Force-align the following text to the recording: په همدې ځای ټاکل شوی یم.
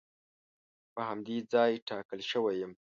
په 0.93 1.01
همدې 1.09 1.37
ځای 1.53 1.71
ټاکل 1.89 2.19
شوی 2.31 2.55
یم. 2.61 2.71